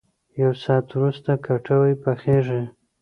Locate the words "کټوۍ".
1.45-1.93